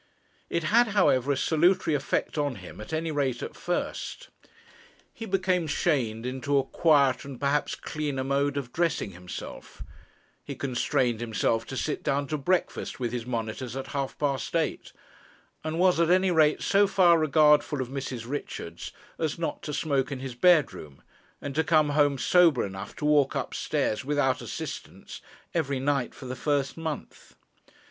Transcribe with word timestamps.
It 0.49 0.63
had, 0.63 0.87
however, 0.97 1.31
a 1.31 1.37
salutary 1.37 1.93
effect 1.93 2.35
on 2.35 2.55
him, 2.55 2.81
at 2.81 2.91
any 2.91 3.11
rate 3.11 3.43
at 3.43 3.55
first. 3.55 4.29
He 5.13 5.27
became 5.27 5.67
shamed 5.67 6.25
into 6.25 6.57
a 6.57 6.63
quieter 6.63 7.27
and 7.27 7.39
perhaps 7.39 7.75
cleaner 7.75 8.23
mode 8.23 8.57
of 8.57 8.73
dressing 8.73 9.11
himself; 9.11 9.83
he 10.43 10.55
constrained 10.55 11.19
himself 11.21 11.67
to 11.67 11.77
sit 11.77 12.01
down 12.01 12.25
to 12.29 12.37
breakfast 12.39 12.99
with 12.99 13.11
his 13.11 13.27
monitors 13.27 13.75
at 13.75 13.89
half 13.93 14.17
past 14.17 14.55
eight, 14.55 14.91
and 15.63 15.77
was 15.77 15.99
at 15.99 16.09
any 16.09 16.31
rate 16.31 16.63
so 16.63 16.87
far 16.87 17.19
regardful 17.19 17.79
of 17.79 17.89
Mrs. 17.89 18.27
Richards 18.27 18.91
as 19.19 19.37
not 19.37 19.61
to 19.61 19.71
smoke 19.71 20.11
in 20.11 20.17
his 20.19 20.33
bedroom, 20.33 21.03
and 21.43 21.53
to 21.53 21.63
come 21.63 21.89
home 21.89 22.17
sober 22.17 22.65
enough 22.65 22.95
to 22.95 23.05
walk 23.05 23.35
upstairs 23.35 24.03
without 24.03 24.41
assistance 24.41 25.21
every 25.53 25.79
night 25.79 26.15
for 26.15 26.25
the 26.25 26.35
first 26.35 26.75
month. 26.75 27.35